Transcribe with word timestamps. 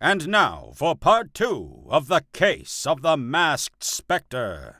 And 0.00 0.28
now 0.28 0.72
for 0.74 0.94
part 0.94 1.32
two 1.32 1.84
of 1.88 2.08
the 2.08 2.22
case 2.34 2.84
of 2.86 3.00
the 3.00 3.16
masked 3.16 3.82
specter. 3.82 4.76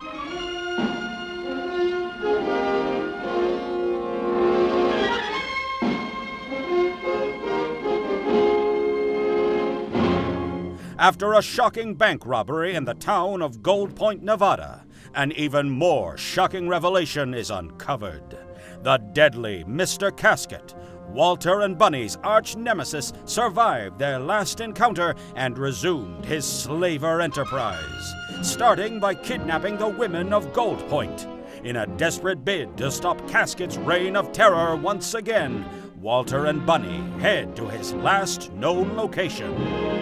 After 10.99 11.33
a 11.33 11.43
shocking 11.43 11.95
bank 11.95 12.27
robbery 12.27 12.75
in 12.75 12.85
the 12.85 12.95
town 12.95 13.41
of 13.41 13.63
Gold 13.63 13.95
Point, 13.97 14.23
Nevada, 14.23 14.85
an 15.15 15.33
even 15.33 15.71
more 15.71 16.19
shocking 16.19 16.69
revelation 16.69 17.33
is 17.33 17.51
uncovered. 17.51 18.37
The 18.83 18.99
deadly 18.99 19.65
Mr. 19.65 20.15
Casket, 20.15 20.75
Walter 21.09 21.61
and 21.63 21.79
Bunny's 21.79 22.17
arch 22.23 22.57
nemesis, 22.57 23.13
survived 23.25 23.99
their 23.99 24.19
last 24.19 24.61
encounter 24.61 25.15
and 25.35 25.57
resumed 25.57 26.25
his 26.25 26.45
slaver 26.45 27.21
enterprise, 27.21 28.15
starting 28.43 29.01
by 29.01 29.15
kidnapping 29.15 29.77
the 29.77 29.89
women 29.89 30.33
of 30.33 30.53
Gold 30.53 30.87
Point. 30.89 31.27
In 31.65 31.77
a 31.77 31.87
desperate 31.87 32.45
bid 32.45 32.77
to 32.77 32.91
stop 32.91 33.19
Casket's 33.29 33.77
reign 33.79 34.17
of 34.17 34.33
terror 34.33 34.77
once 34.77 35.15
again, 35.15 35.65
Walter 36.01 36.47
and 36.47 36.65
Bunny 36.67 37.01
head 37.21 37.57
to 37.57 37.67
his 37.67 37.93
last 37.95 38.53
known 38.53 38.97
location. 38.97 39.96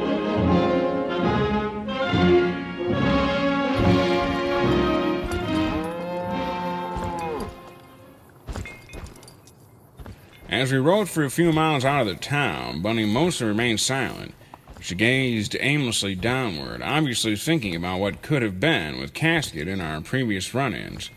As 10.55 10.71
we 10.71 10.79
rode 10.79 11.09
for 11.09 11.25
a 11.25 11.31
few 11.31 11.51
miles 11.51 11.85
out 11.85 12.03
of 12.03 12.07
the 12.07 12.15
town, 12.15 12.81
Bunny 12.81 13.05
mostly 13.05 13.49
remained 13.49 13.81
silent. 13.81 14.35
She 14.81 14.95
gazed 14.95 15.57
aimlessly 15.59 16.15
downward, 16.15 16.81
obviously 16.81 17.35
thinking 17.35 17.75
about 17.75 17.99
what 17.99 18.23
could 18.23 18.43
have 18.43 18.61
been 18.61 19.01
with 19.01 19.15
Casket 19.15 19.67
in 19.67 19.81
our 19.81 20.01
previous 20.01 20.55
run 20.55 20.73
ins. 20.73 21.11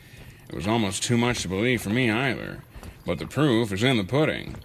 It 0.49 0.55
was 0.55 0.65
almost 0.65 1.03
too 1.03 1.19
much 1.19 1.43
to 1.43 1.47
believe 1.47 1.83
for 1.83 1.91
me 1.91 2.09
either, 2.09 2.63
but 3.05 3.19
the 3.19 3.27
proof 3.27 3.71
is 3.71 3.83
in 3.83 3.97
the 3.97 4.03
pudding. 4.03 4.55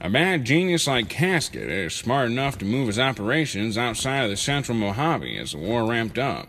A 0.00 0.08
bad 0.08 0.46
genius 0.46 0.86
like 0.86 1.10
Casket 1.10 1.68
is 1.68 1.92
smart 1.92 2.30
enough 2.30 2.56
to 2.58 2.64
move 2.64 2.86
his 2.86 2.98
operations 2.98 3.76
outside 3.76 4.24
of 4.24 4.30
the 4.30 4.38
central 4.38 4.78
Mojave 4.78 5.36
as 5.36 5.52
the 5.52 5.58
war 5.58 5.84
ramped 5.84 6.18
up. 6.18 6.48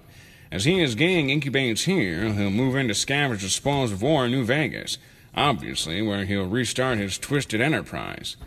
As 0.54 0.64
he 0.64 0.72
and 0.72 0.84
his 0.84 0.96
gang 0.96 1.28
incubates 1.28 1.84
here, 1.84 2.32
he'll 2.32 2.50
move 2.50 2.78
in 2.78 2.88
to 2.88 2.94
scavenge 2.94 3.42
the 3.42 3.50
spoils 3.50 3.92
of 3.92 4.02
war 4.02 4.26
in 4.26 4.32
New 4.32 4.46
Vegas, 4.46 4.98
obviously 5.36 6.02
where 6.02 6.26
he'll 6.26 6.48
restart 6.48 6.98
his 6.98 7.18
twisted 7.18 7.62
enterprise. 7.62 8.38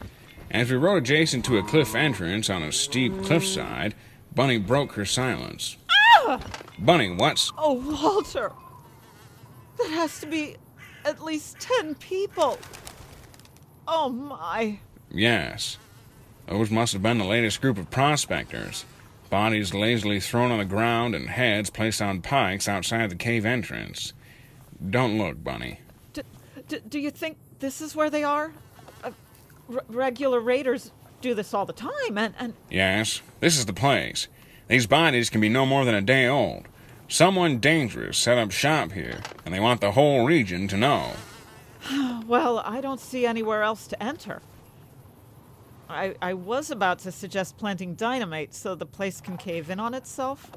As 0.50 0.70
we 0.70 0.76
rode 0.76 0.98
adjacent 0.98 1.44
to 1.46 1.58
a 1.58 1.62
cliff 1.62 1.94
entrance 1.94 2.48
on 2.48 2.62
a 2.62 2.72
steep 2.72 3.22
cliffside, 3.22 3.94
Bunny 4.34 4.58
broke 4.58 4.92
her 4.92 5.04
silence. 5.04 5.76
Ah! 6.26 6.40
Bunny, 6.78 7.10
what's. 7.10 7.52
Oh, 7.56 7.74
Walter. 7.74 8.52
That 9.78 9.90
has 9.90 10.20
to 10.20 10.26
be 10.26 10.56
at 11.04 11.22
least 11.22 11.58
ten 11.58 11.94
people. 11.96 12.58
Oh, 13.88 14.08
my. 14.08 14.78
Yes. 15.10 15.78
Those 16.46 16.70
must 16.70 16.92
have 16.92 17.02
been 17.02 17.18
the 17.18 17.24
latest 17.24 17.60
group 17.60 17.78
of 17.78 17.90
prospectors. 17.90 18.84
Bodies 19.30 19.74
lazily 19.74 20.20
thrown 20.20 20.52
on 20.52 20.58
the 20.58 20.64
ground 20.64 21.14
and 21.14 21.28
heads 21.28 21.70
placed 21.70 22.00
on 22.00 22.22
pikes 22.22 22.68
outside 22.68 23.10
the 23.10 23.16
cave 23.16 23.44
entrance. 23.44 24.12
Don't 24.88 25.18
look, 25.18 25.42
Bunny. 25.42 25.80
D- 26.69 26.81
do 26.89 26.98
you 26.98 27.11
think 27.11 27.39
this 27.59 27.81
is 27.81 27.95
where 27.95 28.11
they 28.11 28.25
are? 28.25 28.53
Uh, 29.05 29.12
r- 29.72 29.84
regular 29.89 30.41
raiders 30.41 30.92
do 31.20 31.34
this 31.34 31.55
all 31.55 31.67
the 31.67 31.72
time, 31.72 32.17
and, 32.17 32.34
and. 32.39 32.55
Yes, 32.70 33.22
this 33.41 33.59
is 33.59 33.67
the 33.67 33.72
place. 33.72 34.28
These 34.69 34.87
bodies 34.87 35.31
can 35.31 35.41
be 35.41 35.48
no 35.48 35.64
more 35.64 35.84
than 35.84 35.94
a 35.94 36.03
day 36.03 36.27
old. 36.27 36.67
Someone 37.09 37.59
dangerous 37.59 38.19
set 38.19 38.37
up 38.37 38.50
shop 38.50 38.92
here, 38.92 39.20
and 39.44 39.55
they 39.55 39.61
want 39.61 39.81
the 39.81 39.92
whole 39.92 40.25
region 40.27 40.69
to 40.69 40.77
know. 40.77 41.12
Well, 42.26 42.59
I 42.59 42.81
don't 42.81 42.99
see 42.99 43.25
anywhere 43.25 43.62
else 43.62 43.87
to 43.87 44.03
enter. 44.03 44.43
I, 45.88 46.16
I 46.21 46.34
was 46.34 46.72
about 46.72 46.99
to 47.00 47.12
suggest 47.12 47.56
planting 47.56 47.94
dynamite 47.94 48.53
so 48.53 48.75
the 48.75 48.84
place 48.87 49.21
can 49.21 49.37
cave 49.37 49.71
in 49.71 49.78
on 49.78 49.94
itself. 49.94 50.50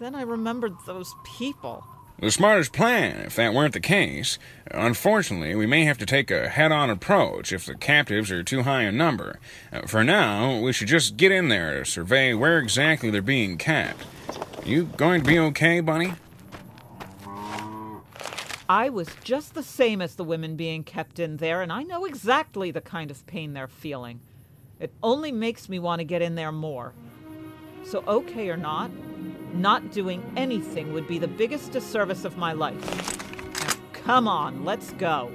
Then 0.00 0.16
I 0.16 0.22
remembered 0.22 0.74
those 0.86 1.14
people. 1.38 1.84
The 2.18 2.30
smartest 2.30 2.72
plan, 2.72 3.26
if 3.26 3.34
that 3.36 3.52
weren't 3.52 3.74
the 3.74 3.80
case. 3.80 4.38
Unfortunately, 4.70 5.54
we 5.54 5.66
may 5.66 5.84
have 5.84 5.98
to 5.98 6.06
take 6.06 6.30
a 6.30 6.48
head 6.48 6.70
on 6.70 6.88
approach 6.88 7.52
if 7.52 7.66
the 7.66 7.74
captives 7.74 8.30
are 8.30 8.42
too 8.42 8.62
high 8.62 8.82
in 8.82 8.96
number. 8.96 9.40
Uh, 9.72 9.82
for 9.82 10.04
now, 10.04 10.58
we 10.60 10.72
should 10.72 10.88
just 10.88 11.16
get 11.16 11.32
in 11.32 11.48
there 11.48 11.80
to 11.80 11.84
survey 11.84 12.32
where 12.32 12.58
exactly 12.58 13.10
they're 13.10 13.20
being 13.20 13.58
kept. 13.58 14.06
You 14.64 14.84
going 14.96 15.22
to 15.22 15.26
be 15.26 15.38
okay, 15.38 15.80
Bunny? 15.80 16.14
I 18.68 18.88
was 18.88 19.08
just 19.22 19.54
the 19.54 19.62
same 19.62 20.00
as 20.00 20.14
the 20.14 20.24
women 20.24 20.56
being 20.56 20.84
kept 20.84 21.18
in 21.18 21.36
there, 21.36 21.60
and 21.60 21.70
I 21.70 21.82
know 21.82 22.06
exactly 22.06 22.70
the 22.70 22.80
kind 22.80 23.10
of 23.10 23.26
pain 23.26 23.52
they're 23.52 23.68
feeling. 23.68 24.20
It 24.80 24.92
only 25.02 25.32
makes 25.32 25.68
me 25.68 25.78
want 25.78 25.98
to 25.98 26.04
get 26.04 26.22
in 26.22 26.36
there 26.36 26.52
more. 26.52 26.94
So, 27.84 28.02
okay 28.06 28.48
or 28.48 28.56
not, 28.56 28.90
not 29.54 29.92
doing 29.92 30.22
anything 30.36 30.92
would 30.92 31.06
be 31.06 31.18
the 31.18 31.28
biggest 31.28 31.72
disservice 31.72 32.24
of 32.24 32.36
my 32.36 32.52
life. 32.52 33.60
Now, 33.60 33.74
come 33.92 34.28
on, 34.28 34.64
let's 34.64 34.92
go. 34.94 35.32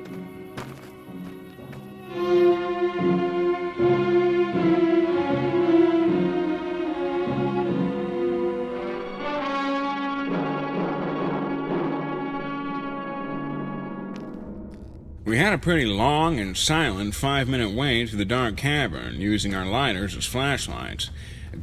We 15.29 15.37
had 15.37 15.53
a 15.53 15.59
pretty 15.59 15.85
long 15.85 16.39
and 16.39 16.57
silent 16.57 17.13
five 17.13 17.47
minute 17.47 17.71
way 17.71 18.03
to 18.07 18.15
the 18.15 18.25
dark 18.25 18.57
cavern, 18.57 19.21
using 19.21 19.53
our 19.53 19.65
lighters 19.65 20.17
as 20.17 20.25
flashlights. 20.25 21.11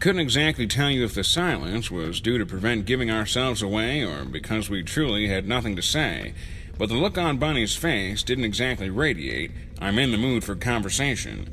Couldn't 0.00 0.20
exactly 0.20 0.66
tell 0.66 0.90
you 0.90 1.04
if 1.04 1.14
the 1.14 1.24
silence 1.24 1.90
was 1.90 2.20
due 2.20 2.38
to 2.38 2.44
prevent 2.44 2.86
giving 2.86 3.10
ourselves 3.10 3.62
away 3.62 4.04
or 4.04 4.24
because 4.24 4.68
we 4.68 4.82
truly 4.82 5.28
had 5.28 5.46
nothing 5.46 5.76
to 5.76 5.82
say, 5.82 6.34
but 6.76 6.88
the 6.88 6.96
look 6.96 7.16
on 7.16 7.38
Bunny's 7.38 7.76
face 7.76 8.22
didn't 8.22 8.44
exactly 8.44 8.90
radiate, 8.90 9.52
I'm 9.80 9.98
in 9.98 10.10
the 10.10 10.18
mood 10.18 10.44
for 10.44 10.54
conversation. 10.56 11.52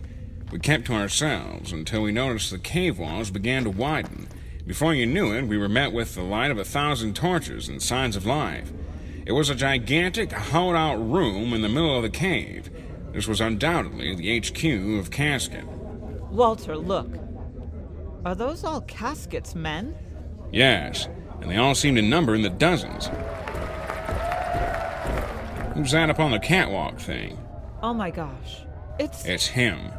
We 0.52 0.60
kept 0.60 0.86
to 0.86 0.94
ourselves 0.94 1.72
until 1.72 2.02
we 2.02 2.12
noticed 2.12 2.52
the 2.52 2.58
cave 2.58 3.00
walls 3.00 3.32
began 3.32 3.64
to 3.64 3.70
widen. 3.70 4.28
Before 4.68 4.94
you 4.94 5.06
knew 5.06 5.32
it, 5.32 5.48
we 5.48 5.58
were 5.58 5.70
met 5.70 5.94
with 5.94 6.16
the 6.16 6.24
light 6.24 6.52
of 6.52 6.58
a 6.58 6.66
thousand 6.66 7.16
torches 7.16 7.70
and 7.70 7.82
signs 7.82 8.16
of 8.16 8.26
life. 8.26 8.72
It 9.26 9.32
was 9.32 9.50
a 9.50 9.56
gigantic, 9.56 10.32
hollowed 10.32 10.76
out 10.76 10.96
room 10.96 11.54
in 11.54 11.62
the 11.62 11.70
middle 11.70 11.96
of 11.96 12.04
the 12.04 12.10
cave. 12.10 12.70
This 13.14 13.28
was 13.28 13.40
undoubtedly 13.40 14.16
the 14.16 14.40
HQ 14.40 15.00
of 15.00 15.12
Casket. 15.12 15.66
Walter, 16.30 16.76
look. 16.76 17.23
Are 18.26 18.36
those 18.36 18.64
all 18.64 18.82
Casket's 18.84 19.54
men? 19.54 19.96
Yes, 20.52 21.10
and 21.42 21.52
they 21.52 21.58
all 21.58 21.76
seem 21.76 21.96
to 21.96 22.02
number 22.02 22.34
in 22.36 22.42
the 22.42 22.50
dozens. 22.50 23.08
Who's 25.74 25.92
that 25.92 26.10
up 26.10 26.20
on 26.20 26.32
the 26.32 26.40
catwalk 26.40 27.00
thing? 27.00 27.38
Oh 27.82 27.94
my 27.94 28.12
gosh. 28.12 28.62
It's. 28.98 29.26
It's 29.26 29.48
him. 29.48 29.92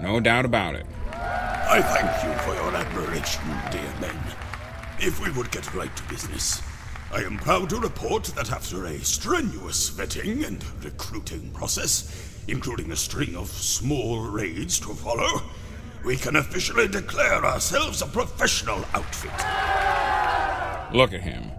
No 0.00 0.20
doubt 0.20 0.44
about 0.44 0.76
it. 0.76 0.86
I 1.12 1.82
thank 1.82 2.24
you 2.24 2.42
for 2.42 2.54
your 2.54 2.74
admiration, 2.76 3.42
dear 3.72 3.92
men. 4.00 4.16
If 5.00 5.20
we 5.20 5.30
would 5.32 5.50
get 5.50 5.74
right 5.74 5.94
to 5.96 6.02
business, 6.04 6.62
I 7.12 7.22
am 7.22 7.38
proud 7.38 7.70
to 7.70 7.80
report 7.80 8.24
that 8.36 8.52
after 8.52 8.84
a 8.84 8.98
strenuous 9.00 9.90
vetting 9.90 10.46
and 10.46 10.64
recruiting 10.84 11.50
process, 11.50 12.38
including 12.46 12.92
a 12.92 12.96
string 12.96 13.34
of 13.34 13.48
small 13.48 14.20
raids 14.28 14.78
to 14.80 14.94
follow, 14.94 15.42
we 16.04 16.16
can 16.16 16.36
officially 16.36 16.88
declare 16.88 17.44
ourselves 17.44 18.02
a 18.02 18.06
professional 18.06 18.84
outfit. 18.94 19.30
Look 20.94 21.12
at 21.12 21.22
him. 21.22 21.50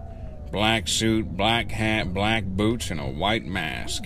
Black 0.50 0.88
suit, 0.88 1.36
black 1.36 1.70
hat, 1.70 2.12
black 2.12 2.44
boots, 2.44 2.90
and 2.90 3.00
a 3.00 3.06
white 3.06 3.44
mask. 3.44 4.04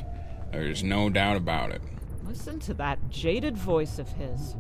There's 0.53 0.83
no 0.83 1.09
doubt 1.09 1.37
about 1.37 1.71
it. 1.71 1.81
Listen 2.27 2.61
to 2.61 2.75
that 2.75 3.11
jaded 3.11 3.57
voice 3.57 3.99
of 3.99 4.09
his. 4.13 4.55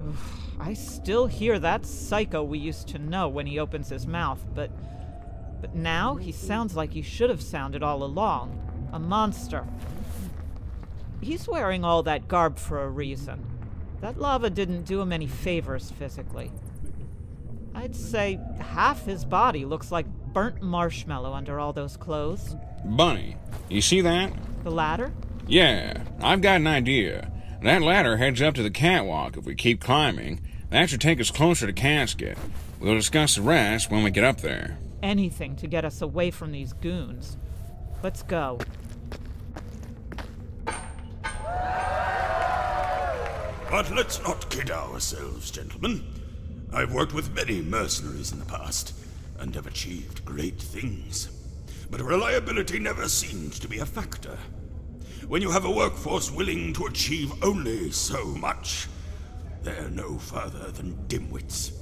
Ugh, 0.00 0.16
I 0.58 0.74
still 0.74 1.26
hear 1.26 1.58
that 1.58 1.84
psycho 1.84 2.42
we 2.42 2.58
used 2.58 2.88
to 2.88 2.98
know 2.98 3.28
when 3.28 3.46
he 3.46 3.58
opens 3.58 3.88
his 3.88 4.06
mouth, 4.06 4.44
but. 4.54 4.70
But 5.60 5.76
now 5.76 6.16
he 6.16 6.32
sounds 6.32 6.74
like 6.74 6.92
he 6.92 7.02
should 7.02 7.30
have 7.30 7.40
sounded 7.40 7.84
all 7.84 8.02
along 8.02 8.58
a 8.92 8.98
monster. 8.98 9.64
He's 11.20 11.46
wearing 11.48 11.84
all 11.84 12.02
that 12.02 12.28
garb 12.28 12.58
for 12.58 12.82
a 12.82 12.88
reason. 12.88 13.51
That 14.02 14.18
lava 14.18 14.50
didn't 14.50 14.82
do 14.82 15.00
him 15.00 15.12
any 15.12 15.28
favors 15.28 15.92
physically. 15.92 16.50
I'd 17.72 17.94
say 17.94 18.40
half 18.58 19.06
his 19.06 19.24
body 19.24 19.64
looks 19.64 19.92
like 19.92 20.06
burnt 20.32 20.60
marshmallow 20.60 21.32
under 21.32 21.60
all 21.60 21.72
those 21.72 21.96
clothes. 21.96 22.56
Bunny, 22.84 23.36
you 23.68 23.80
see 23.80 24.00
that? 24.00 24.32
The 24.64 24.72
ladder? 24.72 25.12
Yeah, 25.46 26.02
I've 26.20 26.42
got 26.42 26.56
an 26.56 26.66
idea. 26.66 27.30
That 27.62 27.80
ladder 27.80 28.16
heads 28.16 28.42
up 28.42 28.54
to 28.54 28.62
the 28.64 28.72
catwalk 28.72 29.36
if 29.36 29.44
we 29.44 29.54
keep 29.54 29.80
climbing. 29.80 30.40
That 30.70 30.90
should 30.90 31.00
take 31.00 31.20
us 31.20 31.30
closer 31.30 31.68
to 31.68 31.72
Casket. 31.72 32.36
We'll 32.80 32.94
discuss 32.94 33.36
the 33.36 33.42
rest 33.42 33.88
when 33.88 34.02
we 34.02 34.10
get 34.10 34.24
up 34.24 34.40
there. 34.40 34.78
Anything 35.00 35.54
to 35.56 35.68
get 35.68 35.84
us 35.84 36.02
away 36.02 36.32
from 36.32 36.50
these 36.50 36.72
goons. 36.72 37.36
Let's 38.02 38.24
go. 38.24 38.58
But 43.72 43.90
let's 43.90 44.22
not 44.22 44.50
kid 44.50 44.70
ourselves, 44.70 45.50
gentlemen. 45.50 46.04
I've 46.74 46.92
worked 46.92 47.14
with 47.14 47.34
many 47.34 47.62
mercenaries 47.62 48.30
in 48.30 48.38
the 48.38 48.44
past, 48.44 48.92
and 49.38 49.54
have 49.54 49.66
achieved 49.66 50.26
great 50.26 50.60
things. 50.60 51.30
But 51.90 52.02
reliability 52.02 52.78
never 52.78 53.08
seems 53.08 53.58
to 53.60 53.68
be 53.68 53.78
a 53.78 53.86
factor. 53.86 54.36
When 55.26 55.40
you 55.40 55.50
have 55.50 55.64
a 55.64 55.70
workforce 55.70 56.30
willing 56.30 56.74
to 56.74 56.84
achieve 56.84 57.32
only 57.42 57.90
so 57.92 58.26
much, 58.26 58.88
they're 59.62 59.88
no 59.88 60.18
further 60.18 60.70
than 60.70 61.06
dimwits. 61.08 61.72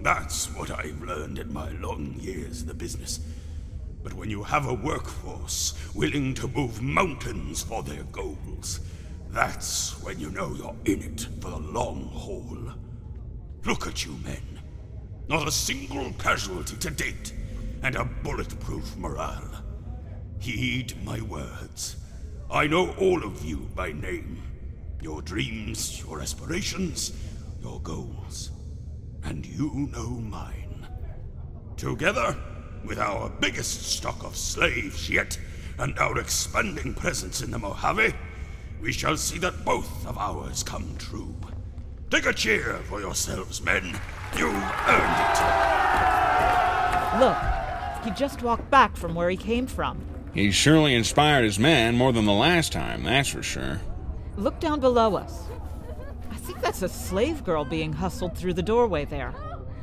That's 0.00 0.46
what 0.54 0.70
I've 0.70 1.02
learned 1.02 1.40
in 1.40 1.52
my 1.52 1.70
long 1.72 2.14
years 2.20 2.62
in 2.62 2.68
the 2.68 2.74
business. 2.74 3.18
But 4.04 4.14
when 4.14 4.30
you 4.30 4.44
have 4.44 4.68
a 4.68 4.74
workforce 4.74 5.74
willing 5.92 6.34
to 6.34 6.46
move 6.46 6.80
mountains 6.80 7.64
for 7.64 7.82
their 7.82 8.04
goals, 8.04 8.78
that's 9.32 10.00
when 10.02 10.20
you 10.20 10.30
know 10.30 10.54
you're 10.54 10.76
in 10.84 11.02
it 11.02 11.26
for 11.40 11.50
the 11.50 11.58
long 11.58 12.10
haul. 12.12 12.74
Look 13.64 13.86
at 13.86 14.04
you 14.04 14.18
men. 14.24 14.60
Not 15.26 15.48
a 15.48 15.52
single 15.52 16.12
casualty 16.18 16.76
to 16.76 16.90
date, 16.90 17.32
and 17.82 17.96
a 17.96 18.04
bulletproof 18.04 18.94
morale. 18.96 19.62
Heed 20.38 20.94
my 21.04 21.22
words. 21.22 21.96
I 22.50 22.66
know 22.66 22.90
all 22.98 23.24
of 23.24 23.42
you 23.42 23.70
by 23.74 23.92
name. 23.92 24.42
Your 25.00 25.22
dreams, 25.22 26.02
your 26.04 26.20
aspirations, 26.20 27.12
your 27.62 27.80
goals. 27.80 28.50
And 29.24 29.46
you 29.46 29.88
know 29.92 30.10
mine. 30.10 30.86
Together, 31.78 32.36
with 32.84 32.98
our 32.98 33.30
biggest 33.40 33.82
stock 33.82 34.22
of 34.24 34.36
slaves 34.36 35.08
yet, 35.08 35.38
and 35.78 35.98
our 35.98 36.18
expanding 36.18 36.92
presence 36.92 37.40
in 37.40 37.50
the 37.50 37.58
Mojave, 37.58 38.14
we 38.82 38.92
shall 38.92 39.16
see 39.16 39.38
that 39.38 39.64
both 39.64 40.06
of 40.06 40.18
ours 40.18 40.62
come 40.64 40.94
true. 40.98 41.34
Take 42.10 42.26
a 42.26 42.32
cheer 42.32 42.80
for 42.88 43.00
yourselves, 43.00 43.62
men. 43.62 43.98
You've 44.36 44.52
earned 44.52 45.16
it. 45.22 45.38
Look, 47.20 47.38
he 48.04 48.10
just 48.10 48.42
walked 48.42 48.68
back 48.70 48.96
from 48.96 49.14
where 49.14 49.30
he 49.30 49.36
came 49.36 49.66
from. 49.66 50.00
He 50.34 50.50
surely 50.50 50.94
inspired 50.94 51.44
his 51.44 51.58
men 51.58 51.94
more 51.94 52.12
than 52.12 52.24
the 52.24 52.32
last 52.32 52.72
time, 52.72 53.04
that's 53.04 53.28
for 53.28 53.42
sure. 53.42 53.80
Look 54.36 54.58
down 54.60 54.80
below 54.80 55.14
us. 55.16 55.44
I 56.30 56.36
think 56.36 56.60
that's 56.60 56.82
a 56.82 56.88
slave 56.88 57.44
girl 57.44 57.64
being 57.64 57.92
hustled 57.92 58.36
through 58.36 58.54
the 58.54 58.62
doorway 58.62 59.04
there. 59.04 59.34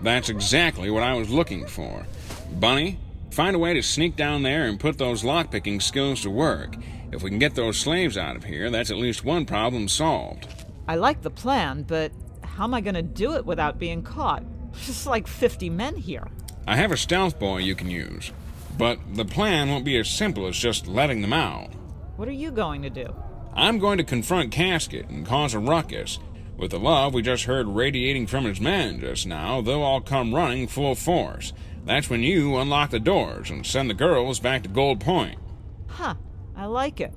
That's 0.02 0.30
exactly 0.30 0.90
what 0.90 1.04
I 1.04 1.14
was 1.14 1.30
looking 1.30 1.66
for. 1.68 2.06
Bunny, 2.54 3.00
find 3.32 3.56
a 3.56 3.60
way 3.60 3.74
to 3.76 3.82
sneak 3.82 4.16
down 4.16 4.44
there 4.44 4.66
and 4.66 4.80
put 4.80 4.98
those 4.98 5.24
lockpicking 5.24 5.82
skills 5.82 6.22
to 6.22 6.30
work. 6.30 6.76
If 7.12 7.24
we 7.24 7.30
can 7.30 7.40
get 7.40 7.56
those 7.56 7.78
slaves 7.78 8.18
out 8.18 8.36
of 8.36 8.44
here, 8.44 8.70
that's 8.70 8.92
at 8.92 8.98
least 8.98 9.26
one 9.26 9.46
problem 9.46 9.88
solved. 9.88 10.48
I 10.88 10.96
like 10.96 11.22
the 11.22 11.30
plan, 11.30 11.84
but 11.84 12.12
how 12.44 12.64
am 12.66 12.74
I 12.74 12.82
going 12.82 12.96
to 12.96 13.02
do 13.02 13.36
it 13.36 13.46
without 13.46 13.80
being 13.80 14.04
caught? 14.04 14.44
Just 14.86 15.08
like 15.08 15.28
50 15.28 15.70
men 15.70 15.96
here. 15.96 16.28
I 16.68 16.76
have 16.76 16.92
a 16.92 16.98
stealth 16.98 17.40
boy 17.40 17.60
you 17.60 17.74
can 17.74 17.90
use, 17.90 18.32
but 18.78 19.00
the 19.16 19.26
plan 19.26 19.70
won't 19.70 19.86
be 19.86 19.98
as 19.98 20.10
simple 20.10 20.46
as 20.46 20.56
just 20.56 20.88
letting 20.88 21.22
them 21.22 21.34
out. 21.34 21.74
What 22.16 22.28
are 22.28 22.32
you 22.32 22.52
going 22.52 22.84
to 22.84 22.92
do? 22.92 23.16
I'm 23.56 23.80
going 23.80 23.98
to 23.98 24.04
confront 24.04 24.52
Casket 24.52 25.10
and 25.10 25.26
cause 25.26 25.56
a 25.56 25.60
ruckus. 25.60 26.20
With 26.58 26.72
the 26.72 26.80
love 26.80 27.14
we 27.14 27.24
just 27.24 27.46
heard 27.46 27.68
radiating 27.68 28.28
from 28.28 28.44
his 28.44 28.62
men 28.62 29.00
just 29.00 29.26
now, 29.26 29.62
they'll 29.62 29.82
all 29.82 30.02
come 30.02 30.36
running 30.36 30.68
full 30.68 30.94
force. 30.94 31.54
That's 31.86 32.10
when 32.10 32.22
you 32.22 32.58
unlock 32.58 32.92
the 32.92 33.00
doors 33.00 33.50
and 33.50 33.66
send 33.66 33.90
the 33.90 33.96
girls 33.96 34.40
back 34.40 34.62
to 34.64 34.70
Gold 34.70 35.00
Point. 35.00 35.40
Huh, 35.88 36.16
I 36.60 36.66
like 36.66 37.00
it. 37.00 37.14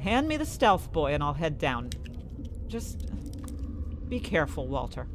Hand 0.00 0.26
me 0.26 0.38
the 0.38 0.46
stealth 0.46 0.90
boy 0.90 1.12
and 1.12 1.22
I'll 1.22 1.34
head 1.34 1.58
down. 1.58 1.90
Just 2.66 3.06
be 4.08 4.20
careful, 4.20 4.66
Walter. 4.66 5.06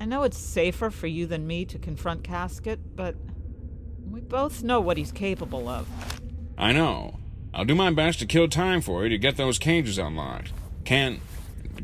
I 0.00 0.06
know 0.06 0.22
it's 0.22 0.38
safer 0.38 0.88
for 0.88 1.08
you 1.08 1.26
than 1.26 1.46
me 1.46 1.66
to 1.66 1.78
confront 1.78 2.24
Casket, 2.24 2.96
but 2.96 3.16
we 4.10 4.22
both 4.22 4.62
know 4.62 4.80
what 4.80 4.96
he's 4.96 5.12
capable 5.12 5.68
of. 5.68 5.86
I 6.56 6.72
know. 6.72 7.18
I'll 7.52 7.66
do 7.66 7.74
my 7.74 7.90
best 7.90 8.18
to 8.20 8.26
kill 8.26 8.48
time 8.48 8.80
for 8.80 9.02
you 9.02 9.10
to 9.10 9.18
get 9.18 9.36
those 9.36 9.58
cages 9.58 9.98
unlocked. 9.98 10.52
Can. 10.86 11.20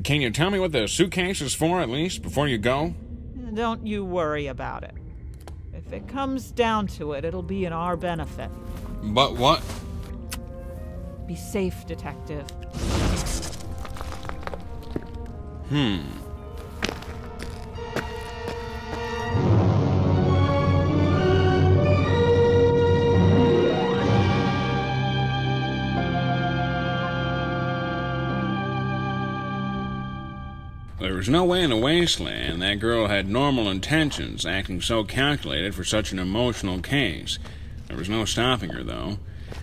Can 0.03 0.23
you 0.23 0.31
tell 0.31 0.51
me 0.51 0.59
what 0.59 0.73
the 0.73 0.89
suitcase 0.89 1.43
is 1.43 1.55
for, 1.55 1.79
at 1.83 1.91
least, 1.91 2.23
before 2.23 2.49
you 2.49 2.57
go? 2.57 2.95
Don't 3.53 3.87
you 3.87 4.03
worry 4.03 4.47
about 4.47 4.83
it. 4.83 4.95
If 5.75 5.93
it 5.93 6.09
comes 6.09 6.51
down 6.51 6.87
to 6.89 7.13
it, 7.13 7.27
it'll 7.27 7.43
be 7.43 7.67
in 7.67 7.75
our 7.75 7.99
benefit. 7.99 8.51
But 9.03 9.37
what? 9.37 9.63
Be 11.33 11.37
safe, 11.37 11.87
Detective. 11.87 12.47
Hmm. 15.71 16.03
There 31.01 31.15
was 31.15 31.31
no 31.31 31.45
way 31.45 31.63
in 31.63 31.71
the 31.71 31.77
wasteland 31.79 32.61
that 32.61 32.75
girl 32.75 33.07
had 33.07 33.31
normal 33.31 33.71
intentions, 33.71 34.45
acting 34.45 34.83
so 34.83 35.03
calculated 35.03 35.75
for 35.75 35.83
such 35.83 36.13
an 36.13 36.19
emotional 36.19 36.83
case. 36.83 37.39
There 37.89 37.97
was 37.97 38.11
no 38.11 38.27
stopping 38.27 38.69
her, 38.69 38.85
though. 38.85 39.17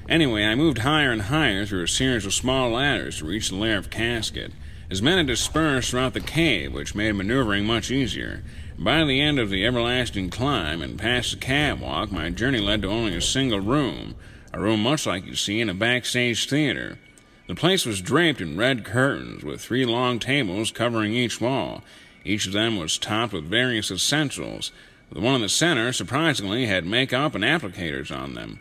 Anyway, 0.07 0.43
I 0.43 0.55
moved 0.55 0.79
higher 0.79 1.11
and 1.11 1.23
higher 1.23 1.65
through 1.65 1.83
a 1.83 1.87
series 1.87 2.25
of 2.25 2.33
small 2.33 2.71
ladders 2.71 3.19
to 3.19 3.25
reach 3.25 3.49
the 3.49 3.55
lair 3.55 3.77
of 3.77 3.89
Casket. 3.89 4.51
His 4.89 5.01
men 5.01 5.17
had 5.17 5.27
dispersed 5.27 5.91
throughout 5.91 6.13
the 6.13 6.19
cave, 6.19 6.73
which 6.73 6.95
made 6.95 7.11
maneuvering 7.13 7.65
much 7.65 7.91
easier. 7.91 8.43
By 8.77 9.03
the 9.03 9.21
end 9.21 9.39
of 9.39 9.49
the 9.49 9.65
everlasting 9.65 10.29
climb 10.29 10.81
and 10.81 10.97
past 10.97 11.31
the 11.31 11.37
catwalk, 11.37 12.11
my 12.11 12.29
journey 12.29 12.59
led 12.59 12.81
to 12.81 12.87
only 12.87 13.15
a 13.15 13.21
single 13.21 13.59
room, 13.59 14.15
a 14.51 14.59
room 14.59 14.81
much 14.81 15.05
like 15.05 15.25
you 15.25 15.35
see 15.35 15.59
in 15.59 15.69
a 15.69 15.73
backstage 15.73 16.49
theater. 16.49 16.97
The 17.47 17.55
place 17.55 17.85
was 17.85 18.01
draped 18.01 18.41
in 18.41 18.57
red 18.57 18.85
curtains, 18.85 19.43
with 19.43 19.61
three 19.61 19.85
long 19.85 20.17
tables 20.17 20.71
covering 20.71 21.13
each 21.13 21.41
wall. 21.41 21.83
Each 22.23 22.47
of 22.47 22.53
them 22.53 22.77
was 22.77 22.97
topped 22.97 23.33
with 23.33 23.45
various 23.45 23.91
essentials. 23.91 24.71
The 25.11 25.19
one 25.19 25.35
in 25.35 25.41
the 25.41 25.49
center, 25.49 25.91
surprisingly, 25.91 26.67
had 26.67 26.85
makeup 26.85 27.35
and 27.35 27.43
applicators 27.43 28.15
on 28.15 28.33
them, 28.33 28.59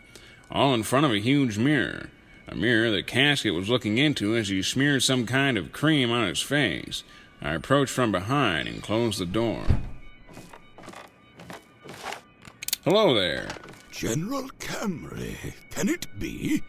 all 0.51 0.73
in 0.73 0.83
front 0.83 1.05
of 1.05 1.11
a 1.11 1.19
huge 1.19 1.57
mirror. 1.57 2.09
A 2.47 2.55
mirror 2.55 2.89
that 2.91 3.07
Casket 3.07 3.53
was 3.53 3.69
looking 3.69 3.97
into 3.97 4.35
as 4.35 4.49
he 4.49 4.61
smeared 4.63 5.03
some 5.03 5.25
kind 5.25 5.57
of 5.57 5.71
cream 5.71 6.11
on 6.11 6.27
his 6.27 6.41
face. 6.41 7.03
I 7.41 7.53
approached 7.53 7.93
from 7.93 8.11
behind 8.11 8.67
and 8.67 8.81
closed 8.81 9.19
the 9.19 9.25
door. 9.25 9.63
Hello 12.83 13.13
there. 13.13 13.49
General 13.91 14.49
Camry, 14.59 15.53
can 15.69 15.89
it 15.89 16.07
be? 16.17 16.63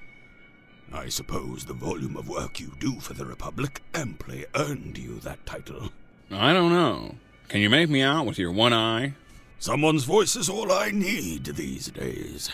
I 0.93 1.09
suppose 1.09 1.65
the 1.65 1.73
volume 1.73 2.17
of 2.17 2.29
work 2.29 2.61
you 2.61 2.73
do 2.79 2.99
for 3.01 3.15
the 3.15 3.25
Republic 3.25 3.81
amply 3.95 4.45
earned 4.55 4.99
you 4.99 5.21
that 5.21 5.47
title. 5.47 5.91
I 6.31 6.53
don't 6.53 6.73
know. 6.73 7.15
Can 7.49 7.61
you 7.61 7.71
make 7.71 7.89
me 7.89 8.03
out 8.03 8.27
with 8.27 8.39
your 8.39 8.53
one 8.53 8.73
eye? 8.73 9.15
Someone's 9.59 10.05
voice 10.05 10.37
is 10.37 10.49
all 10.49 10.73
I 10.73 10.91
need 10.91 11.45
these 11.45 11.89
days. 11.89 12.51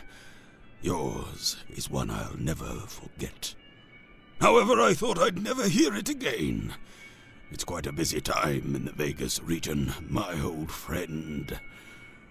Yours 0.83 1.57
is 1.69 1.91
one 1.91 2.11
I'll 2.11 2.37
never 2.39 2.65
forget. 2.65 3.55
However, 4.41 4.81
I 4.81 4.95
thought 4.95 5.19
I'd 5.19 5.43
never 5.43 5.69
hear 5.69 5.95
it 5.95 6.09
again. 6.09 6.75
It's 7.51 7.65
quite 7.65 7.87
a 7.87 7.93
busy 7.93 8.21
time 8.21 8.75
in 8.75 8.85
the 8.85 8.93
Vegas 8.93 9.43
region, 9.43 9.93
my 10.09 10.41
old 10.43 10.71
friend. 10.71 11.59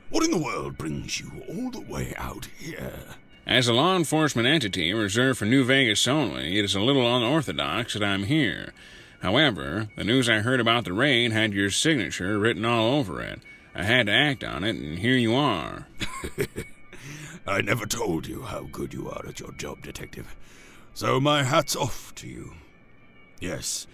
What 0.09 0.23
in 0.23 0.31
the 0.31 0.37
world 0.37 0.77
brings 0.77 1.19
you 1.19 1.31
all 1.49 1.71
the 1.71 1.81
way 1.81 2.13
out 2.17 2.45
here? 2.57 3.15
As 3.47 3.67
a 3.67 3.73
law 3.73 3.95
enforcement 3.95 4.47
entity 4.47 4.93
reserved 4.93 5.39
for 5.39 5.45
New 5.45 5.63
Vegas 5.63 6.07
only, 6.07 6.57
it 6.59 6.65
is 6.65 6.75
a 6.75 6.79
little 6.79 7.15
unorthodox 7.15 7.93
that 7.93 8.03
I'm 8.03 8.23
here. 8.23 8.73
However, 9.21 9.89
the 9.95 10.03
news 10.03 10.29
I 10.29 10.39
heard 10.39 10.59
about 10.59 10.85
the 10.85 10.93
raid 10.93 11.31
had 11.31 11.53
your 11.53 11.69
signature 11.69 12.37
written 12.37 12.65
all 12.65 12.95
over 12.95 13.21
it. 13.21 13.39
I 13.73 13.83
had 13.83 14.07
to 14.07 14.13
act 14.13 14.43
on 14.43 14.63
it, 14.63 14.75
and 14.75 14.99
here 14.99 15.15
you 15.15 15.35
are. 15.35 15.87
I 17.47 17.61
never 17.61 17.85
told 17.85 18.25
you 18.25 18.41
how 18.41 18.63
good 18.71 18.91
you 18.91 19.07
are 19.07 19.23
at 19.27 19.39
your 19.39 19.51
job, 19.51 19.83
Detective. 19.83 20.35
So 20.95 21.19
my 21.19 21.43
hat's 21.43 21.75
off 21.75 22.15
to 22.15 22.27
you. 22.27 22.53
Yes, 23.39 23.85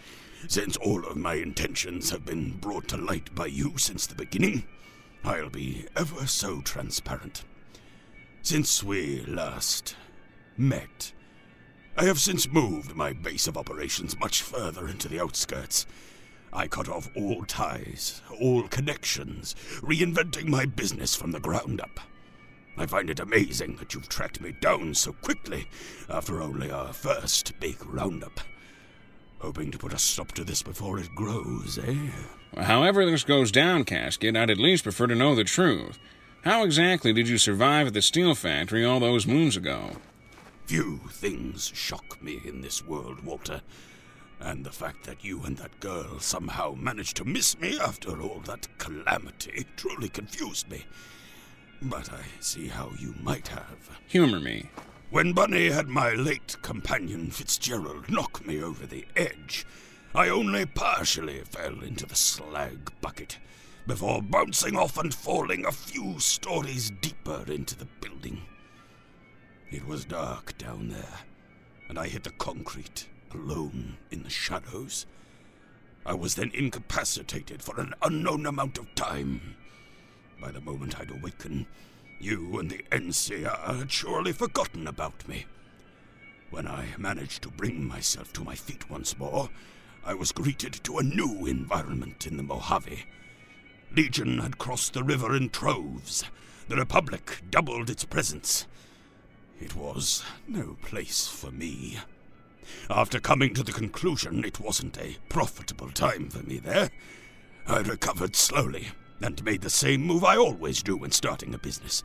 since 0.48 0.77
all 0.77 1.05
of 1.05 1.17
my 1.17 1.34
intentions 1.34 2.12
have 2.12 2.24
been 2.24 2.58
brought 2.60 2.88
to 2.89 2.98
light 2.98 3.36
by 3.36 3.48
you 3.48 3.77
since 3.77 4.08
the 4.08 4.15
beginning, 4.15 4.63
I'll 5.25 5.50
be 5.50 5.86
ever 5.98 6.27
so 6.27 6.62
transparent. 6.62 7.43
Since 8.41 8.84
we 8.84 9.25
last 9.25 9.98
met, 10.55 11.12
I 11.98 12.05
have 12.05 12.22
since 12.22 12.48
moved 12.48 12.96
my 12.96 13.12
base 13.12 13.48
of 13.48 13.58
operations 13.58 14.17
much 14.17 14.41
further 14.41 14.88
into 14.88 15.10
the 15.10 15.20
outskirts. 15.22 15.86
I 16.53 16.67
cut 16.67 16.88
off 16.88 17.10
all 17.17 17.43
ties, 17.43 18.22
all 18.39 18.67
connections, 18.70 19.55
reinventing 19.81 20.48
my 20.48 20.65
business 20.65 21.15
from 21.15 21.31
the 21.31 21.39
ground 21.41 21.81
up. 21.81 22.00
I 22.78 22.86
find 22.86 23.10
it 23.10 23.20
amazing 23.20 23.75
that 23.78 23.94
you've 23.94 24.10
tracked 24.10 24.42
me 24.42 24.54
down 24.54 24.94
so 24.94 25.13
quickly 25.13 25.68
after 26.10 26.42
only 26.42 26.72
our 26.72 26.94
first 26.94 27.60
big 27.60 27.78
roundup. 27.86 28.40
Hoping 29.40 29.72
to 29.72 29.78
put 29.78 29.94
a 29.94 30.00
stop 30.00 30.32
to 30.34 30.44
this 30.44 30.62
before 30.62 31.00
it 31.00 31.13
grows, 31.16 31.80
eh? 31.84 32.12
However 32.58 33.06
this 33.06 33.24
goes 33.24 33.51
down, 33.51 33.86
Casket, 33.86 34.36
I'd 34.36 34.51
at 34.51 34.58
least 34.58 34.84
prefer 34.84 35.08
to 35.08 35.16
know 35.16 35.36
the 35.36 35.44
truth. 35.44 35.98
How 36.44 36.63
exactly 36.63 37.13
did 37.13 37.28
you 37.28 37.38
survive 37.38 37.88
at 37.88 37.94
the 37.94 38.01
steel 38.01 38.36
factory 38.36 38.84
all 38.86 39.00
those 39.00 39.28
moons 39.28 39.56
ago? 39.58 39.98
Few 40.66 41.00
things 41.10 41.72
shock 41.74 42.22
me 42.22 42.40
in 42.46 42.62
this 42.62 42.86
world, 42.86 43.24
Walter. 43.24 43.62
And 44.40 44.66
the 44.66 44.72
fact 44.72 45.04
that 45.06 45.24
you 45.24 45.44
and 45.44 45.58
that 45.58 45.80
girl 45.80 46.20
somehow 46.20 46.74
managed 46.74 47.18
to 47.18 47.25
miss 47.25 47.60
me 47.60 47.80
after 47.80 48.22
all 48.22 48.42
that 48.46 48.68
calamity 48.80 49.66
truly 49.75 50.10
confused 50.10 50.70
me. 50.70 50.86
But 51.82 52.14
I 52.14 52.22
see 52.40 52.68
how 52.68 52.92
you 53.00 53.16
might 53.22 53.48
have. 53.48 54.00
Humor 54.08 54.40
me. 54.40 54.70
When 55.10 55.34
Bunny 55.34 55.70
had 55.70 55.88
my 55.88 56.14
late 56.14 56.56
companion 56.62 57.32
Fitzgerald 57.32 58.10
knock 58.10 58.46
me 58.46 58.62
over 58.62 58.86
the 58.86 59.06
edge, 59.16 59.66
I 60.14 60.30
only 60.30 60.66
partially 60.66 61.42
fell 61.42 61.82
into 61.82 62.06
the 62.06 62.16
slag 62.16 62.92
bucket 63.02 63.40
before 63.88 64.22
bouncing 64.22 64.78
off 64.78 64.98
and 64.98 65.14
falling 65.14 65.66
a 65.66 65.72
few 65.72 66.20
stories 66.20 66.92
deeper 67.02 67.44
into 67.48 67.76
the 67.78 67.88
building. 68.00 68.44
It 69.72 69.88
was 69.88 70.06
dark 70.06 70.58
down 70.58 70.90
there, 70.90 71.20
and 71.90 71.98
I 71.98 72.08
hit 72.08 72.24
the 72.24 72.32
concrete 72.32 73.08
alone 73.34 73.98
in 74.12 74.24
the 74.24 74.30
shadows. 74.30 75.06
I 76.06 76.14
was 76.14 76.36
then 76.36 76.52
incapacitated 76.54 77.64
for 77.64 77.80
an 77.80 77.94
unknown 78.02 78.46
amount 78.46 78.78
of 78.78 78.94
time. 78.96 79.56
By 80.41 80.50
the 80.50 80.60
moment 80.60 81.00
I'd 81.00 81.12
awakened, 81.12 81.67
you 82.19 82.57
and 82.57 82.71
the 82.71 82.83
NCR 82.91 83.77
had 83.77 83.91
surely 83.91 84.31
forgotten 84.31 84.88
about 84.88 85.27
me. 85.27 85.45
When 86.50 86.67
I 86.67 86.95
managed 86.98 87.43
to 87.43 87.50
bring 87.50 87.88
myself 87.88 88.33
to 88.33 88.43
my 88.43 88.55
feet 88.55 88.89
once 88.89 89.19
more, 89.19 89.51
I 90.03 90.15
was 90.15 90.31
greeted 90.31 90.74
to 90.83 90.98
a 90.98 91.03
new 91.03 91.45
environment 91.45 92.25
in 92.25 92.38
the 92.38 92.43
Mojave. 92.43 93.05
Legion 93.95 94.39
had 94.39 94.57
crossed 94.57 94.93
the 94.93 95.03
river 95.03 95.36
in 95.36 95.50
troves. 95.50 96.24
The 96.69 96.75
Republic 96.75 97.43
doubled 97.51 97.91
its 97.91 98.03
presence. 98.03 98.65
It 99.60 99.75
was 99.75 100.24
no 100.48 100.75
place 100.81 101.27
for 101.27 101.51
me. 101.51 102.00
After 102.89 103.19
coming 103.19 103.53
to 103.53 103.63
the 103.63 103.71
conclusion 103.71 104.43
it 104.43 104.60
wasn't 104.60 104.98
a 104.98 105.17
profitable 105.29 105.91
time 105.91 106.29
for 106.29 106.41
me 106.41 106.57
there, 106.57 106.89
I 107.67 107.81
recovered 107.81 108.36
slowly 108.36 108.88
and 109.22 109.44
made 109.44 109.62
the 109.62 109.70
same 109.70 110.01
move 110.01 110.24
I 110.24 110.38
always 110.38 110.84
do 110.84 110.98
when 110.98 111.12
starting 111.12 111.54
a 111.54 111.58
business. 111.58 112.04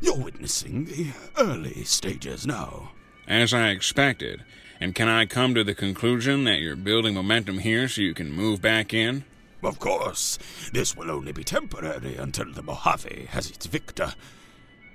You're 0.00 0.16
witnessing 0.16 0.84
the 0.84 1.12
early 1.38 1.84
stages 1.84 2.46
now. 2.46 2.92
As 3.26 3.54
I 3.54 3.70
expected. 3.70 4.44
And 4.78 4.94
can 4.94 5.08
I 5.08 5.24
come 5.26 5.54
to 5.54 5.64
the 5.64 5.74
conclusion 5.74 6.44
that 6.44 6.60
you're 6.60 6.76
building 6.76 7.14
momentum 7.14 7.58
here 7.58 7.88
so 7.88 8.02
you 8.02 8.14
can 8.14 8.30
move 8.30 8.60
back 8.60 8.92
in? 8.92 9.24
Of 9.62 9.78
course, 9.78 10.38
this 10.72 10.94
will 10.94 11.10
only 11.10 11.32
be 11.32 11.42
temporary 11.42 12.16
until 12.16 12.52
the 12.52 12.62
Mojave 12.62 13.28
has 13.30 13.50
its 13.50 13.66
victor. 13.66 14.12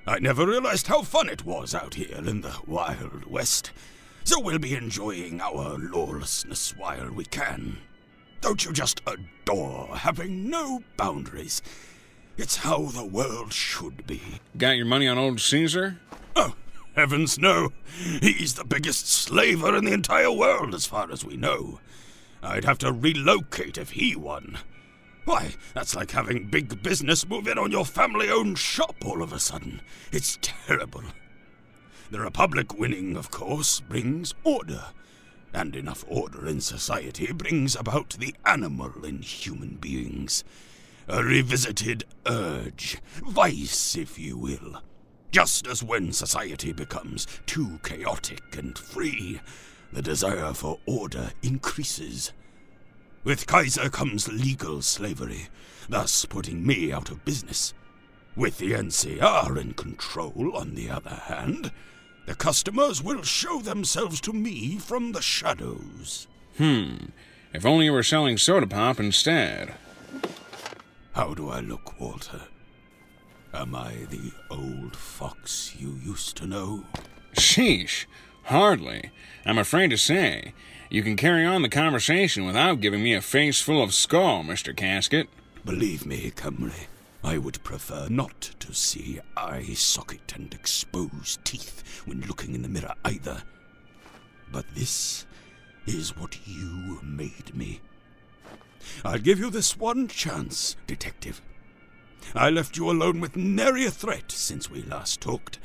I 0.05 0.19
never 0.19 0.45
realized 0.47 0.87
how 0.87 1.01
fun 1.01 1.29
it 1.29 1.45
was 1.45 1.75
out 1.75 1.95
here 1.95 2.15
in 2.15 2.41
the 2.41 2.55
Wild 2.67 3.25
West, 3.25 3.71
so 4.23 4.39
we'll 4.39 4.59
be 4.59 4.75
enjoying 4.75 5.41
our 5.41 5.77
lawlessness 5.77 6.75
while 6.77 7.11
we 7.11 7.25
can. 7.25 7.79
Don't 8.41 8.65
you 8.65 8.73
just 8.73 9.01
adore 9.05 9.95
having 9.95 10.49
no 10.49 10.81
boundaries? 10.97 11.61
It's 12.37 12.57
how 12.57 12.85
the 12.85 13.05
world 13.05 13.53
should 13.53 14.07
be. 14.07 14.21
Got 14.57 14.77
your 14.77 14.87
money 14.87 15.07
on 15.07 15.19
old 15.19 15.39
Caesar? 15.39 15.99
Oh, 16.35 16.55
heavens 16.95 17.37
no. 17.37 17.71
He's 18.19 18.55
the 18.55 18.65
biggest 18.65 19.07
slaver 19.07 19.75
in 19.75 19.85
the 19.85 19.93
entire 19.93 20.31
world 20.31 20.73
as 20.73 20.87
far 20.87 21.11
as 21.11 21.23
we 21.23 21.37
know. 21.37 21.79
I'd 22.41 22.65
have 22.65 22.79
to 22.79 22.91
relocate 22.91 23.77
if 23.77 23.91
he 23.91 24.15
won. 24.15 24.57
Why, 25.25 25.53
that's 25.75 25.95
like 25.95 26.11
having 26.11 26.47
big 26.47 26.81
business 26.81 27.27
move 27.29 27.47
in 27.47 27.59
on 27.59 27.71
your 27.71 27.85
family 27.85 28.29
owned 28.31 28.57
shop 28.57 28.95
all 29.05 29.21
of 29.21 29.31
a 29.31 29.39
sudden. 29.39 29.81
It's 30.11 30.39
terrible. 30.41 31.03
The 32.09 32.19
Republic 32.19 32.77
winning, 32.77 33.15
of 33.15 33.29
course, 33.29 33.81
brings 33.81 34.33
order. 34.43 34.85
And 35.53 35.75
enough 35.75 36.05
order 36.07 36.47
in 36.47 36.61
society 36.61 37.31
brings 37.33 37.75
about 37.75 38.11
the 38.19 38.33
animal 38.45 39.03
in 39.03 39.21
human 39.21 39.75
beings. 39.75 40.43
A 41.07 41.23
revisited 41.23 42.05
urge, 42.25 42.97
vice, 43.23 43.95
if 43.95 44.17
you 44.17 44.37
will. 44.37 44.81
Just 45.31 45.67
as 45.67 45.83
when 45.83 46.13
society 46.13 46.71
becomes 46.71 47.27
too 47.45 47.79
chaotic 47.83 48.55
and 48.57 48.77
free, 48.77 49.41
the 49.91 50.01
desire 50.01 50.53
for 50.53 50.79
order 50.85 51.31
increases. 51.41 52.31
With 53.23 53.45
Kaiser 53.45 53.89
comes 53.89 54.31
legal 54.31 54.81
slavery, 54.81 55.49
thus 55.89 56.25
putting 56.25 56.65
me 56.65 56.91
out 56.91 57.11
of 57.11 57.25
business. 57.25 57.73
With 58.35 58.57
the 58.57 58.71
NCR 58.71 59.57
in 59.59 59.73
control, 59.73 60.55
on 60.55 60.75
the 60.75 60.89
other 60.89 61.09
hand, 61.09 61.71
the 62.31 62.37
customers 62.37 63.03
will 63.03 63.21
show 63.23 63.59
themselves 63.59 64.21
to 64.21 64.31
me 64.31 64.77
from 64.77 65.11
the 65.11 65.21
shadows. 65.21 66.27
Hmm. 66.57 67.07
If 67.53 67.65
only 67.65 67.83
you 67.83 67.91
were 67.91 68.03
selling 68.03 68.37
soda 68.37 68.67
pop 68.67 69.01
instead. 69.01 69.73
How 71.11 71.33
do 71.33 71.49
I 71.49 71.59
look, 71.59 71.99
Walter? 71.99 72.43
Am 73.53 73.75
I 73.75 74.07
the 74.09 74.31
old 74.49 74.95
fox 74.95 75.75
you 75.77 75.99
used 76.01 76.37
to 76.37 76.47
know? 76.47 76.85
Sheesh. 77.35 78.05
Hardly. 78.43 79.11
I'm 79.45 79.57
afraid 79.57 79.89
to 79.89 79.97
say. 79.97 80.53
You 80.89 81.03
can 81.03 81.17
carry 81.17 81.45
on 81.45 81.63
the 81.63 81.67
conversation 81.67 82.45
without 82.45 82.79
giving 82.79 83.03
me 83.03 83.13
a 83.13 83.19
face 83.19 83.59
full 83.59 83.83
of 83.83 83.93
skull, 83.93 84.41
Mr. 84.45 84.73
Casket. 84.73 85.27
Believe 85.65 86.05
me, 86.05 86.31
Camry, 86.31 86.87
I 87.23 87.37
would 87.37 87.63
prefer 87.63 88.07
not 88.09 88.41
to 88.59 88.73
see 88.73 89.19
eye 89.37 89.73
socket 89.73 90.33
and 90.35 90.53
exposed 90.53 91.43
teeth 91.45 92.03
when 92.05 92.21
looking 92.21 92.55
in 92.55 92.63
the 92.63 92.69
mirror 92.69 92.95
either. 93.05 93.43
But 94.51 94.65
this 94.73 95.25
is 95.85 96.17
what 96.17 96.47
you 96.47 96.99
made 97.03 97.55
me. 97.55 97.81
I'll 99.05 99.19
give 99.19 99.39
you 99.39 99.49
this 99.49 99.77
one 99.77 100.07
chance, 100.07 100.75
Detective. 100.87 101.41
I 102.33 102.49
left 102.49 102.77
you 102.77 102.89
alone 102.89 103.19
with 103.19 103.35
nary 103.35 103.85
a 103.85 103.91
threat 103.91 104.31
since 104.31 104.69
we 104.69 104.83
last 104.83 105.21
talked, 105.21 105.59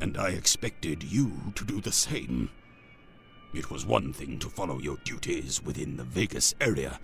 and 0.00 0.16
I 0.16 0.30
expected 0.30 1.02
you 1.02 1.52
to 1.54 1.64
do 1.64 1.80
the 1.80 1.92
same. 1.92 2.50
It 3.54 3.70
was 3.70 3.84
one 3.84 4.12
thing 4.12 4.38
to 4.40 4.48
follow 4.48 4.78
your 4.78 4.96
duties 5.04 5.62
within 5.62 5.96
the 5.96 6.04
Vegas 6.04 6.54
area, 6.60 7.00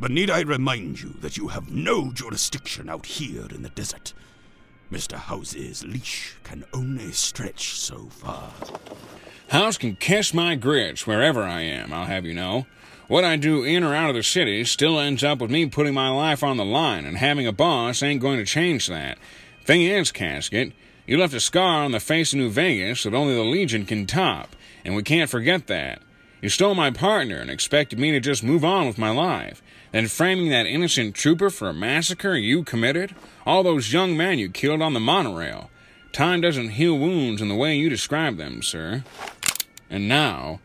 but 0.00 0.10
need 0.10 0.30
I 0.30 0.40
remind 0.40 1.00
you 1.00 1.14
that 1.20 1.36
you 1.36 1.48
have 1.48 1.70
no 1.70 2.12
jurisdiction 2.12 2.88
out 2.88 3.06
here 3.06 3.46
in 3.50 3.62
the 3.62 3.70
desert? 3.70 4.12
Mr. 4.92 5.16
House's 5.16 5.84
leash 5.84 6.36
can 6.44 6.64
only 6.72 7.12
stretch 7.12 7.78
so 7.78 8.06
far. 8.10 8.50
House 9.48 9.78
can 9.78 9.96
kiss 9.96 10.32
my 10.34 10.54
grits 10.54 11.06
wherever 11.06 11.42
I 11.42 11.62
am, 11.62 11.92
I'll 11.92 12.06
have 12.06 12.24
you 12.24 12.34
know. 12.34 12.66
What 13.06 13.24
I 13.24 13.36
do 13.36 13.64
in 13.64 13.84
or 13.84 13.94
out 13.94 14.08
of 14.08 14.16
the 14.16 14.22
city 14.22 14.64
still 14.64 14.98
ends 14.98 15.22
up 15.22 15.40
with 15.40 15.50
me 15.50 15.66
putting 15.66 15.94
my 15.94 16.08
life 16.08 16.42
on 16.42 16.56
the 16.56 16.64
line, 16.64 17.04
and 17.04 17.18
having 17.18 17.46
a 17.46 17.52
boss 17.52 18.02
ain't 18.02 18.22
going 18.22 18.38
to 18.38 18.46
change 18.46 18.86
that. 18.86 19.18
Thing 19.64 19.82
is, 19.82 20.10
Casket, 20.10 20.72
you 21.06 21.18
left 21.18 21.34
a 21.34 21.40
scar 21.40 21.84
on 21.84 21.92
the 21.92 22.00
face 22.00 22.32
of 22.32 22.38
New 22.38 22.50
Vegas 22.50 23.02
that 23.02 23.14
only 23.14 23.34
the 23.34 23.42
Legion 23.42 23.84
can 23.84 24.06
top, 24.06 24.56
and 24.84 24.96
we 24.96 25.02
can't 25.02 25.28
forget 25.28 25.66
that. 25.66 26.00
You 26.44 26.50
stole 26.50 26.74
my 26.74 26.90
partner 26.90 27.38
and 27.38 27.50
expected 27.50 27.98
me 27.98 28.10
to 28.10 28.20
just 28.20 28.44
move 28.44 28.66
on 28.66 28.86
with 28.86 28.98
my 28.98 29.08
life. 29.08 29.62
Then 29.92 30.08
framing 30.08 30.50
that 30.50 30.66
innocent 30.66 31.14
trooper 31.14 31.48
for 31.48 31.70
a 31.70 31.72
massacre 31.72 32.34
you 32.34 32.64
committed? 32.64 33.14
All 33.46 33.62
those 33.62 33.94
young 33.94 34.14
men 34.14 34.38
you 34.38 34.50
killed 34.50 34.82
on 34.82 34.92
the 34.92 35.00
monorail. 35.00 35.70
Time 36.12 36.42
doesn't 36.42 36.72
heal 36.72 36.98
wounds 36.98 37.40
in 37.40 37.48
the 37.48 37.54
way 37.54 37.74
you 37.76 37.88
describe 37.88 38.36
them, 38.36 38.60
sir. 38.60 39.04
And 39.88 40.06
now, 40.06 40.60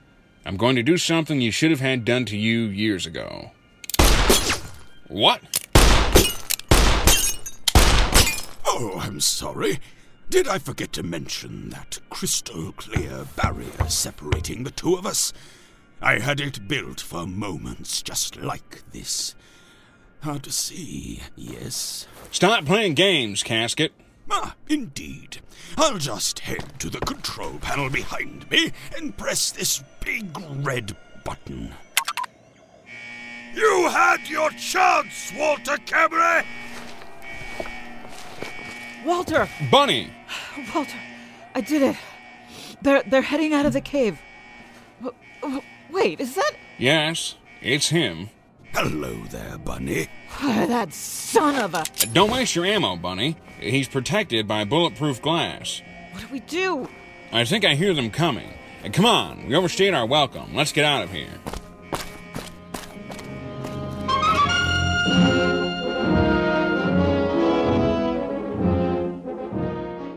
I'm 0.46 0.58
going 0.58 0.76
to 0.76 0.84
do 0.84 0.98
something 0.98 1.40
you 1.40 1.50
should 1.50 1.72
have 1.72 1.80
had 1.80 2.04
done 2.04 2.26
to 2.26 2.36
you 2.36 2.64
years 2.64 3.06
ago. 3.06 3.52
What? 5.08 5.40
Oh, 8.68 9.00
I'm 9.02 9.22
sorry. 9.22 9.80
Did 10.30 10.46
I 10.46 10.60
forget 10.60 10.92
to 10.92 11.04
mention 11.04 11.70
that 11.70 12.00
crystal 12.10 12.74
clear 12.74 13.26
barrier 13.38 13.88
separating 13.88 14.66
the 14.66 14.72
two 14.72 14.96
of 14.96 15.06
us? 15.06 15.32
I 16.02 16.20
had 16.20 16.40
it 16.40 16.68
built 16.68 17.02
for 17.02 17.28
moments 17.28 18.02
just 18.02 18.38
like 18.38 18.84
this. 18.92 19.36
Hard 20.22 20.44
to 20.44 20.52
see, 20.52 21.22
yes? 21.36 22.08
Stop 22.32 22.66
playing 22.66 22.94
games, 22.94 23.44
Casket. 23.44 23.92
Ah, 24.32 24.56
indeed. 24.68 25.40
I'll 25.78 25.98
just 25.98 26.40
head 26.40 26.80
to 26.80 26.90
the 26.90 27.00
control 27.00 27.58
panel 27.60 27.90
behind 27.90 28.50
me 28.50 28.72
and 28.96 29.18
press 29.18 29.52
this 29.52 29.84
big 30.04 30.38
red 30.66 30.96
button. 31.26 31.74
You 33.54 33.90
had 33.90 34.28
your 34.30 34.52
chance, 34.52 35.34
Walter 35.36 35.78
Camry! 35.86 36.46
Walter! 39.06 39.50
Bunny! 39.72 40.12
Walter, 40.74 41.00
I 41.56 41.62
did 41.62 41.82
it. 41.82 41.96
They're 42.82 43.04
they're 43.04 43.22
heading 43.22 43.54
out 43.54 43.66
of 43.66 43.74
the 43.74 43.82
cave. 43.82 44.20
W- 45.90 45.92
w- 45.92 46.10
wait, 46.12 46.20
is 46.20 46.36
that 46.36 46.52
Yes, 46.78 47.36
it's 47.62 47.90
him. 47.90 48.30
Hello 48.74 49.16
there, 49.30 49.58
Bunny. 49.58 50.08
that 50.42 50.94
son 50.94 51.56
of 51.56 51.74
a? 51.74 51.84
Don't 52.14 52.32
waste 52.32 52.56
your 52.56 52.66
ammo, 52.66 52.96
Bunny. 52.96 53.36
He's 53.60 53.88
protected 53.90 54.48
by 54.48 54.64
bulletproof 54.64 55.22
glass. 55.22 55.82
What 56.14 56.22
do 56.22 56.28
we 56.32 56.40
do? 56.42 56.88
I 57.32 57.44
think 57.46 57.66
I 57.66 57.76
hear 57.76 57.94
them 57.94 58.12
coming. 58.12 58.54
Come 58.94 59.06
on, 59.06 59.48
we 59.48 59.56
overstayed 59.56 59.94
our 59.94 60.06
welcome. 60.06 60.56
Let's 60.56 60.72
get 60.72 60.86
out 60.86 61.04
of 61.04 61.12
here. 61.12 61.28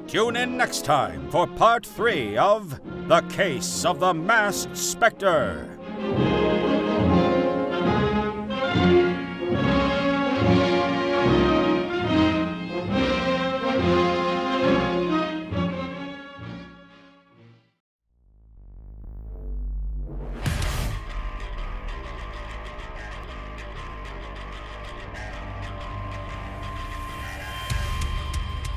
Tune 0.06 0.36
in 0.36 0.58
next 0.58 0.84
time 0.84 1.30
for 1.30 1.46
part 1.46 1.86
three 1.86 2.36
of 2.36 2.78
The 3.12 3.20
Case 3.28 3.84
of 3.84 4.00
the 4.00 4.14
Masked 4.14 4.74
Spectre. 4.74 5.68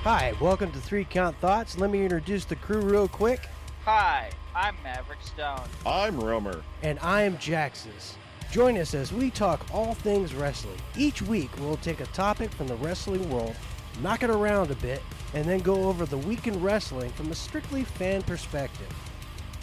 Hi, 0.04 0.34
welcome 0.42 0.74
to 0.74 0.80
Three 0.82 1.06
Count 1.06 1.38
Thoughts. 1.38 1.78
Let 1.78 1.90
me 1.90 2.04
introduce 2.04 2.44
the 2.44 2.58
crew 2.58 2.82
real 2.82 3.08
quick. 3.08 3.48
Hi, 3.86 4.32
I'm 4.56 4.76
Maverick 4.84 5.22
Stone. 5.22 5.70
I'm 5.86 6.20
Romer. 6.20 6.64
And 6.82 6.98
I 7.04 7.22
am 7.22 7.38
Jaxus. 7.38 8.16
Join 8.50 8.80
us 8.80 8.96
as 8.96 9.14
we 9.14 9.30
talk 9.30 9.64
all 9.72 9.94
things 9.94 10.34
wrestling. 10.34 10.80
Each 10.98 11.22
week, 11.22 11.52
we'll 11.60 11.78
take 11.78 12.00
a 12.00 12.08
topic 12.08 12.50
from 12.50 12.68
the 12.68 12.78
wrestling 12.78 13.30
world, 13.30 13.56
knock 14.02 14.24
it 14.24 14.32
around 14.32 14.72
a 14.72 14.76
bit, 14.78 15.04
and 15.36 15.46
then 15.46 15.60
go 15.60 15.84
over 15.84 16.08
the 16.08 16.18
week 16.18 16.48
in 16.48 16.60
wrestling 16.64 17.12
from 17.12 17.30
a 17.30 17.36
strictly 17.36 17.84
fan 17.84 18.24
perspective. 18.24 18.92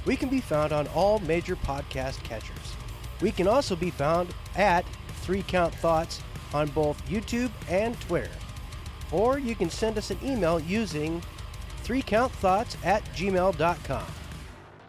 We 0.07 0.15
can 0.15 0.29
be 0.29 0.41
found 0.41 0.71
on 0.73 0.87
all 0.95 1.19
major 1.19 1.57
podcast 1.57 2.23
catchers. 2.23 2.77
We 3.21 3.33
can 3.33 3.49
also 3.49 3.75
be 3.75 3.91
found 3.91 4.33
at 4.55 4.85
Three 5.23 5.43
Count 5.43 5.75
Thoughts 5.75 6.23
on 6.55 6.69
both 6.69 7.05
YouTube 7.09 7.51
and 7.69 8.01
Twitter. 8.03 8.31
Or 9.11 9.41
you 9.41 9.57
can 9.57 9.69
send 9.69 9.99
us 9.99 10.13
an 10.13 10.19
email 10.23 10.61
using 10.61 11.21
threecountthoughts 11.85 12.77
at 12.85 13.05
gmail.com. 13.15 14.07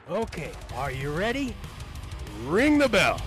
Okay, 0.10 0.52
are 0.76 0.92
you 0.92 1.12
ready? 1.12 1.56
Ring 2.46 2.78
the 2.78 2.90
bell. 2.90 3.20